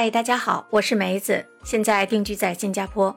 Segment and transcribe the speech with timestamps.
[0.00, 3.14] 嗨，大家好，我是梅子，现在定居在新加坡。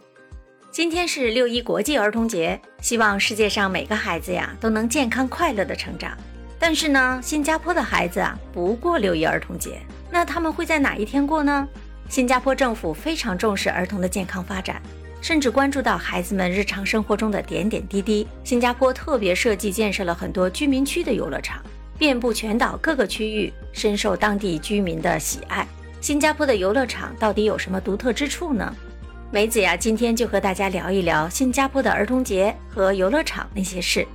[0.70, 6.12] 今天是六一国际儿童节，希望世界上每个孩子呀都能健康快乐的成长。
[6.60, 9.80] 但是呢，新加坡的孩子啊不过六一儿童节，
[10.12, 11.66] 那他们会在哪一天过呢？
[12.10, 14.82] 新加坡政府非常重视儿童的健康发展，
[15.22, 18.28] 甚至关注到孩子们日常生活中的点点滴滴。
[18.44, 21.64] 新加坡特别设计建设了很多居民区的游乐场，
[21.98, 25.66] 遍布全岛各个区域，深受当地居民的喜爱。
[26.04, 28.76] 新加坡的游乐场到底有什么独特之处呢？
[29.32, 34.06] 梅子呀，今天就和大家聊一聊新加坡的儿童节和游乐场那些事。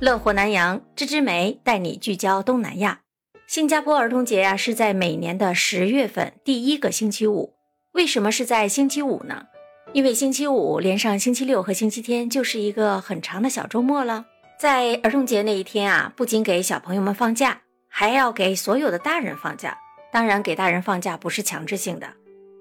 [0.00, 3.02] 乐活南洋，芝芝梅带你聚焦东南亚。
[3.46, 7.54] 新加坡儿童节呀，是在每年的十月份第一个星期五。
[7.92, 9.44] 为什么是在星期五呢？
[9.92, 14.24] 因为星期五连上星期六和星期天，就是一个很长的小周末了。
[14.58, 19.78] 在儿童节那一天啊，不仅给小朋友们放假，还要给所有的大人放假。
[20.12, 22.06] 当然，给大人放假不是强制性的，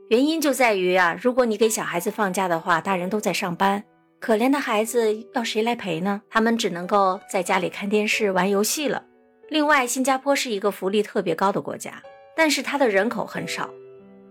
[0.08, 3.84] 原因就在于啊，如果你给小孩子放假的话，大人都在上班。
[4.22, 6.22] 可怜的孩子要谁来陪呢？
[6.30, 9.04] 他们只能够在家里看电视、玩游戏了。
[9.50, 12.02] 另外，新加坡是一个福利特别高的国家，
[12.38, 13.70] 但是它的人口很少。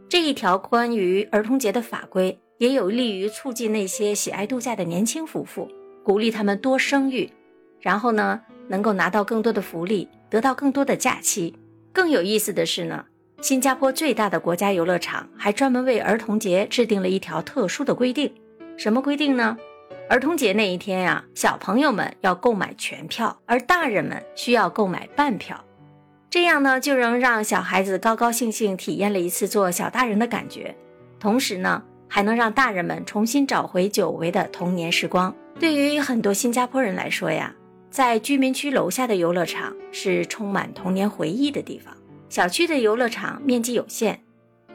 [0.08, 5.68] 这一条关于儿童节的法规也有利于促进那些喜爱度假的年轻夫妇，
[6.02, 7.30] 鼓励他们多生育，
[7.80, 11.54] 然后呢，能够拿到更多的福利，得到更多的假期。
[11.92, 13.04] 更有意思的是呢，
[13.42, 18.30] 新加坡最大的国家游乐场还专门为儿童节制定了一条特殊的规定。
[18.76, 19.56] 什么规定呢？
[20.10, 25.58] 儿童节那一天呀，小朋友们要购买全票，而大人们需要购买半票。
[26.28, 30.76] 这样呢，就能让小孩子高高兴兴体验了一次做小大人的感觉，
[31.18, 35.34] 同时呢，还能让大人们重新找回久违的童年时光。
[35.58, 37.54] 对于很多新加坡人来说呀，
[37.90, 41.94] 在居民区楼下的游乐场是充满童年回忆的地方。
[42.30, 44.20] 小区的游乐场面积有限，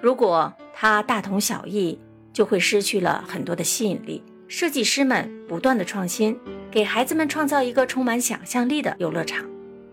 [0.01, 1.97] 如果它大同小异，
[2.33, 4.21] 就会失去了很多的吸引力。
[4.49, 6.37] 设计师们不断的创新，
[6.69, 9.45] 给孩子们创造一个充满想象力的游乐场。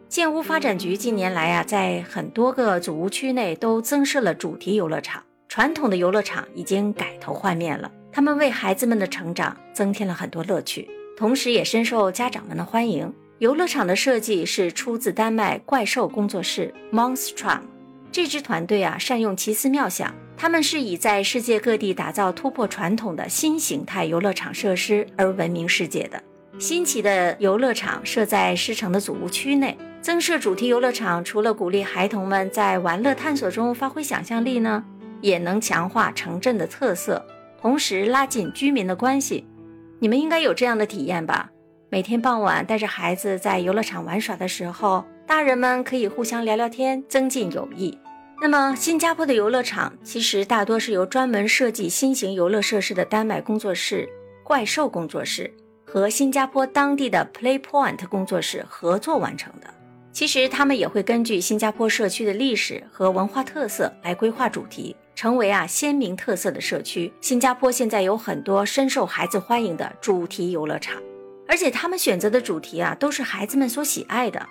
[0.08, 5.22] 建屋发展局近年来啊，在很多个祖屋区内都增设了主题游乐场。
[5.48, 13.14] 传统的游乐场已经改头换面了，他们为孩子们的成长增添了很多乐趣，同时也深受家长们的欢迎。
[13.42, 17.62] 游乐场的设计是出自丹麦怪兽工作室 Monstrum，
[18.12, 20.14] 这支团队啊，善用奇思妙想。
[20.36, 26.22] 他们是以在世界各地打造突破传统的新形态游乐场设施而闻名世界的。
[26.60, 34.84] 新奇的游乐场设在狮城的祖屋区内，增设主题游乐场，除了鼓励孩童们在玩乐探索中发挥想象力呢，
[35.20, 37.26] 也能强化城镇的特色，
[37.60, 39.44] 同时拉近居民的关系。
[39.98, 41.50] 你们应该有这样的体验吧？
[41.92, 47.98] 每天傍晚带着孩子在游乐场玩耍的时候，大人们可以互相聊聊天，增进友谊。
[48.40, 54.08] 那么，新加坡的游乐场其实大多是由专门设计新型游乐设施的丹麦工作室
[54.42, 55.52] “怪兽工作室”
[55.84, 59.66] 和新加坡当地的 PlayPoint 工作室合作完成的。
[60.12, 67.12] 其实，他们也会根据新加坡社区的历史和文化特色来规划主题，成为啊鲜明特色的社区。
[67.20, 70.96] 新加坡现在有很多深受孩子欢迎的主题游乐场，
[71.52, 74.48] 而且他们选择的主题啊都是孩子们所喜爱的，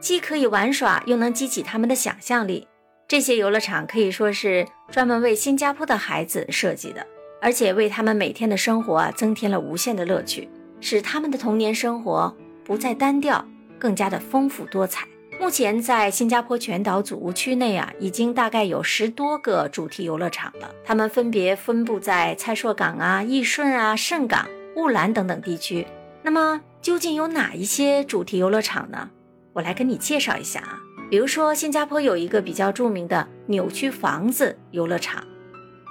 [0.00, 2.66] 既可以玩耍，又能激起他们的想象力。
[3.06, 7.06] 这些游乐场可以说是专门为新加坡的孩子设计的，
[7.42, 10.48] 而且为他们每天的生活啊增添了无限的乐趣，
[10.80, 12.34] 使他们的童年生活
[12.64, 13.44] 不再单调，
[13.78, 15.06] 更加的丰富多彩。
[15.38, 25.86] 目前在新加坡全岛祖屋区内啊，已经大概有十多个主题游乐场了，它们分别分布在蔡硕港啊、义顺啊、盛港、雾兰等等地区。
[26.22, 29.10] 那么究竟有哪一些主题游乐场呢？
[29.52, 30.78] 我来跟你介绍一下啊。
[31.10, 35.24] 比如说，新加坡有一个比较著名的扭曲房子游乐场，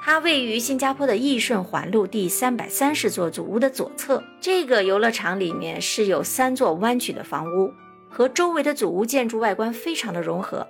[0.01, 4.23] 它位于新加坡的义顺环路第三百三十座祖屋的左侧。
[4.39, 7.73] 这个游乐场里面是有三座弯曲的房屋，
[8.09, 10.65] 和周围的祖屋建筑外观非常的融合。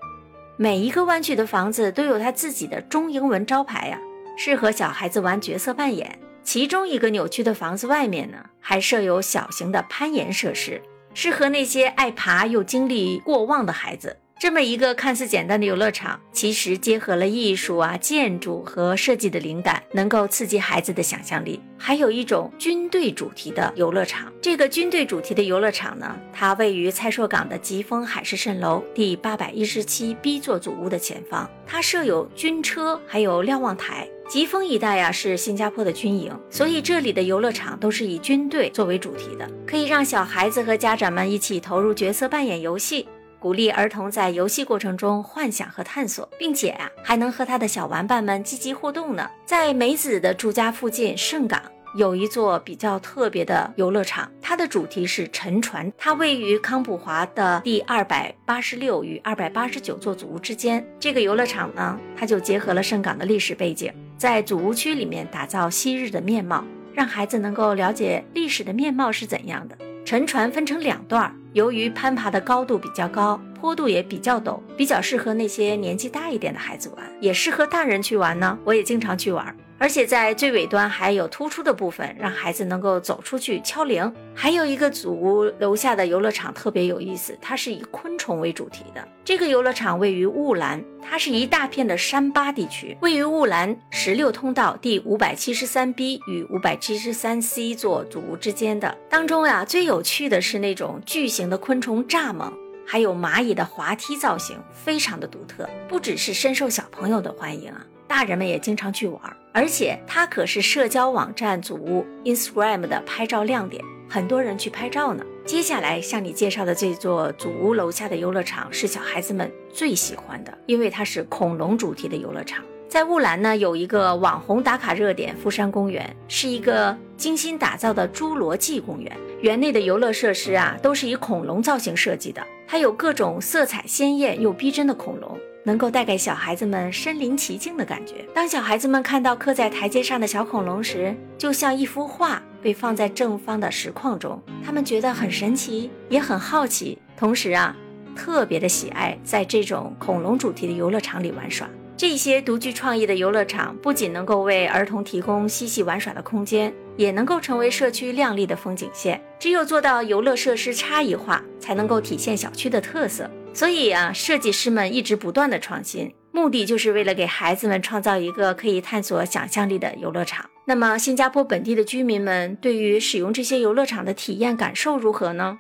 [0.58, 4.00] 每一个弯曲的房子都有它自己的中英文招牌呀，
[4.36, 6.20] 适合小孩子玩角色扮演。
[6.50, 10.82] 其中一个扭曲的房子外面呢，还设有小型的攀岩设施，
[11.14, 14.18] 适合那些爱爬又精力过旺的孩子。
[14.40, 21.62] 这么一个看似简单的游乐场，其实结合了艺术啊、建筑和设计的灵感，能够刺激孩子的想象力。
[21.78, 34.10] 还有一种军队主题的游乐场，这个军队主题的游乐场呢，它位于蔡硕港的吉丰海市蜃楼第八百一十七 B 座祖屋的前方，它设有军车，还有瞭望台。
[34.30, 43.08] 疾风一带呀是新加坡的军营，所以这里的游乐场都是以军队作为主题的，可以让小孩子和家长们一起投入角色扮演游戏。
[43.40, 49.28] 鼓励儿童在游戏过程中幻想和探索，并且啊，还能和他的小玩伴们积极互动呢。
[49.48, 51.60] 在梅子的住家附近盛港。
[51.96, 55.92] 有一座比较特别的游乐场，它的主题是沉船。
[55.98, 60.86] 它位于康普华的第二百八十六与二百八十九座祖屋之间。
[61.00, 66.62] 这个游乐场呢，它就结合了盛港的历史背景，在祖屋区里面打造昔日的面貌，
[66.94, 69.78] 让孩子能够了解历史的面貌是怎样的。
[70.04, 78.60] 沉船分成两段，由于攀爬的高度比较高，坡度也比较陡，比较适合那些年纪大一点的孩子玩，也适合大人去玩呢。
[78.66, 79.56] 我也经常去玩。
[79.80, 84.14] 而且在最尾端还有突出的部分，让孩子能够走出去敲铃。
[84.36, 89.08] 还有一个祖屋楼下的游乐场特别有意思，它是以昆虫为主题的。
[89.24, 98.96] 这个游乐场位于雾兰，它是一大片的山巴地区，位于雾兰十六通道第五百七十三 B 与五百七十三 C 座祖屋之间的。
[99.10, 102.52] 当中呀，最有趣的是那种巨型的昆虫蚱蜢，
[102.86, 107.86] 还有蚂蚁的滑梯造型，非常的独特，不只是深受小朋友的欢迎啊。
[108.10, 109.22] 大人们也经常去玩，
[109.54, 115.24] 而且它可是社交网站组屋 Instagram 的拍照亮点，很多人去拍照呢。
[115.46, 122.66] 接下来向你介绍的这座祖屋楼下的游乐场是小孩子们最喜欢的，因为它是恐龙主题的游乐场。
[122.88, 129.16] 在雾兰呢，有一个网红打卡热点富山公园，是一个精心打造的侏罗纪公园。
[129.42, 135.38] 园内的游乐设施啊，都是以恐龙造型设计的，它有各种色彩鲜艳又逼真的恐龙。
[135.64, 138.26] 能够带给小孩子们身临其境的感觉。
[138.34, 147.76] 当小孩子们看到刻在台阶上的小恐龙时，就像一幅画被放在正方的石框中，他们觉得很神奇，也很好奇，同时啊，
[148.16, 151.70] 特别的喜爱在这种恐龙主题的游乐场里玩耍。
[151.98, 159.22] 这些独具创意的游乐场不仅能够为儿童提供嬉戏玩耍的空间，也能够成为社区亮丽的风景线。
[159.38, 163.30] 只有做到游乐设施差异化，才能够体现小区的特色。
[163.60, 170.50] 所以啊，设计师们一直不断的创新，目的就是为了给孩子们创造一个可以探索想象力的游乐场。
[170.64, 175.60] 那么，新加坡本地的居民们对于使用这些游乐场的体验感受如何呢？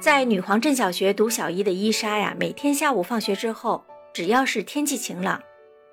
[0.00, 5.40] 在女皇镇小学读小一的伊莎呀，每天下午放学之后，只要是天气晴朗。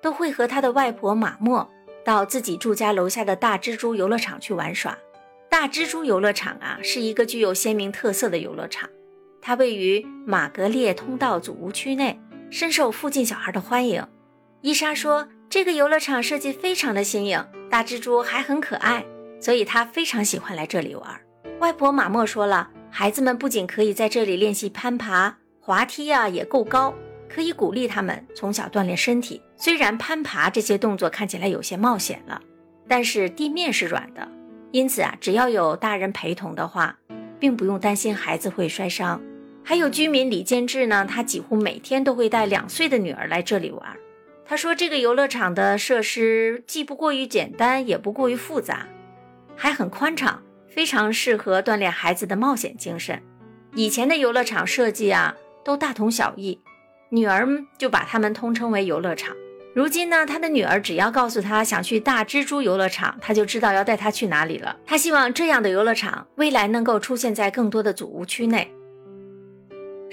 [0.02, 1.70] 都会和他的外婆马莫
[2.04, 4.98] 到自己住家楼下的大蜘蛛游乐场去玩耍。
[5.48, 8.90] 大蜘蛛游乐场啊，是一个具有鲜明特色的游乐场，
[9.46, 12.18] 它位于马格列通道祖屋区内，
[12.48, 14.02] 深受附近小孩的欢迎。
[14.62, 19.04] 伊莎说，这个游乐场设计非常的新颖，大蜘蛛还很可爱，
[19.38, 21.20] 所以她非常喜欢来这里玩。
[21.60, 26.94] 外婆马莫说了，孩子们不仅可以在这里练习攀爬，滑梯啊也够高。
[27.28, 29.42] 可以鼓励他们从小锻炼身体。
[29.56, 32.40] 虽然攀爬这些动作看起来有些冒险了，
[32.88, 34.26] 但是地面是软的，
[34.70, 36.96] 因此啊，只要有大人陪同的话，
[37.38, 39.20] 并不用担心孩子会摔伤。
[39.66, 43.96] 还有居民李建志呢，他几乎每天都会带两岁的女儿来这里玩。
[44.44, 48.86] 他说，这个游乐场的设施既不过于简单，也不过于复杂，
[49.56, 53.22] 还很宽敞，非常适合锻炼孩子的冒险精神。
[53.74, 55.34] 以前的游乐场设计啊，
[55.64, 56.60] 都大同小异。
[57.08, 59.34] 女儿就把他们通称为游乐场。
[59.74, 64.76] 如今呢，他的女儿只要告诉他想去大蜘蛛游乐场，他就知道要带他去哪里了。
[64.84, 68.70] 他希望这样的游乐场未来能够出现在更多的祖屋区内。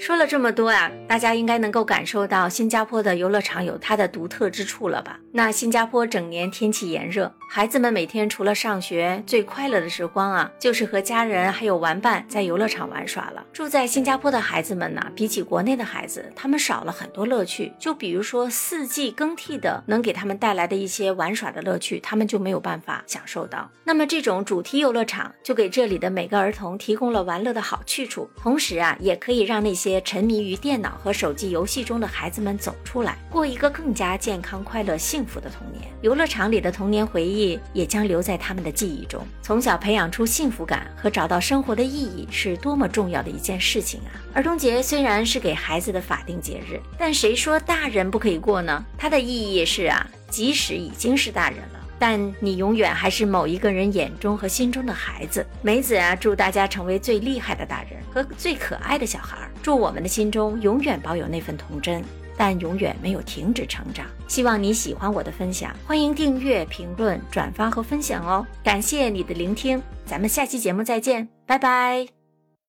[0.02, 5.20] 说了这么多啊，大家应该能够感受到新加坡的游乐场有它的独特之处了吧？
[5.30, 13.46] 那新加坡整年天气炎热，孩子们每天除了上学，最快乐的时光啊，就是和家人还有玩伴在游乐场玩耍了。
[13.52, 17.72] 住在新加坡的孩子们呢，比起国内的孩子，他们少了很多乐趣。
[17.78, 23.70] 就比如说四季更替的，能给他们带来的一些玩耍的乐趣，他们就没有办法享受到。
[23.84, 35.84] 那么这种主题游乐场就给这里的每个儿童提供了玩乐的好去处，同时啊，也可以让那些沉迷于电脑和手机游戏中的孩子们走出来，过一个更加健康、快乐、幸福的童年。
[36.00, 39.24] 游乐场里的童年回忆也将留在他们的记忆中。
[39.42, 44.10] 从小培养出幸福感和找到生活的意义，是多么重要的一件事情啊！
[44.34, 48.84] 儿童节虽然是给孩子的法定节日，但谁说大人不可以过呢？
[48.96, 51.81] 它的意义是啊，即使已经是大人了。
[52.02, 62.02] 但你永远还是某一个人眼中和心中的孩子，梅子啊，祝大家成为最厉害的大人和最可爱的小孩儿，祝我们的心中永远保有那份童真，
[62.36, 64.04] 但永远没有停止成长。
[64.26, 68.44] 希望你喜欢我的分享，欢迎订阅、评论、转发和分享哦！
[68.64, 72.21] 感谢你的聆听，咱们下期节目再见，拜拜。